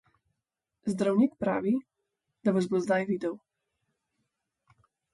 [0.93, 1.75] Zdravnik pravi,
[2.49, 3.39] da vas bo zdaj videl.